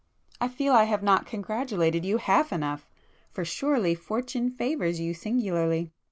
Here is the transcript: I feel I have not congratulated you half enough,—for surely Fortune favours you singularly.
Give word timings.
I 0.39 0.47
feel 0.47 0.73
I 0.73 0.85
have 0.85 1.03
not 1.03 1.27
congratulated 1.27 2.03
you 2.05 2.17
half 2.17 2.51
enough,—for 2.51 3.45
surely 3.45 3.93
Fortune 3.93 4.49
favours 4.49 4.99
you 4.99 5.13
singularly. 5.13 5.91